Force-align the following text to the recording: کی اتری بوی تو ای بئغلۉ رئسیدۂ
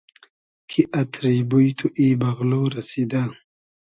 کی 0.69 0.81
اتری 0.99 1.37
بوی 1.49 1.67
تو 1.77 1.87
ای 1.99 2.07
بئغلۉ 2.19 2.53
رئسیدۂ 2.75 3.23